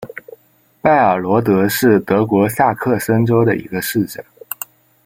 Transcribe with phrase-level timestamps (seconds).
[0.81, 4.25] 拜尔罗德是德国萨克森州的一个市镇。